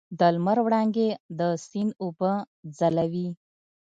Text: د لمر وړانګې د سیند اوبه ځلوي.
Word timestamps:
د 0.19 0.21
لمر 0.35 0.57
وړانګې 0.65 1.09
د 1.39 1.41
سیند 1.67 1.91
اوبه 2.03 2.31
ځلوي. 2.77 3.29